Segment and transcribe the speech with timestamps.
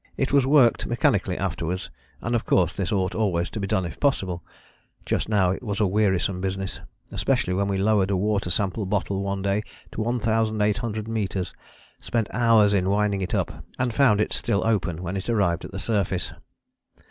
[0.17, 1.91] It was worked mechanically afterwards,
[2.21, 4.43] and of course this ought always to be done if possible.
[5.05, 6.79] Just now it was a wearisome business,
[7.11, 9.61] especially when we lowered a water sample bottle one day
[9.91, 11.53] to 1800 metres,
[11.99, 15.71] spent hours in winding it up and found it still open when it arrived at
[15.71, 16.33] the surface!